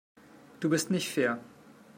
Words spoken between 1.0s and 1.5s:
fair.